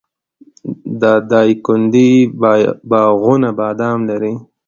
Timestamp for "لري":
4.09-4.33